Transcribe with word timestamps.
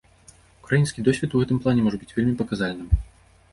Украінскі 0.61 1.03
досвед 1.09 1.35
у 1.35 1.43
гэтым 1.43 1.61
плане 1.67 1.81
можа 1.89 1.97
быць 2.07 2.11
вельмі 2.17 2.35
паказальным. 2.43 2.93